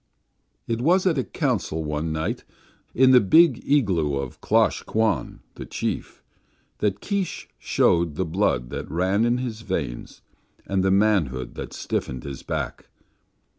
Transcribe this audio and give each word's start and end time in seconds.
It 0.67 0.81
was 0.81 1.05
at 1.05 1.19
a 1.19 1.23
council, 1.23 1.83
one 1.83 2.11
night, 2.11 2.43
in 2.95 3.11
the 3.11 3.19
big 3.21 3.63
igloo 3.69 4.15
of 4.15 4.41
Klosh 4.41 4.81
Kwan, 4.83 5.41
the 5.53 5.65
chief, 5.67 6.23
that 6.79 7.01
Keesh 7.01 7.47
showed 7.59 8.15
the 8.15 8.25
blood 8.25 8.71
that 8.71 8.89
ran 8.89 9.25
in 9.25 9.37
his 9.37 9.61
veins 9.61 10.23
and 10.65 10.83
the 10.83 10.89
manhood 10.89 11.53
that 11.53 11.71
stiffened 11.71 12.23
his 12.23 12.41
back. 12.41 12.87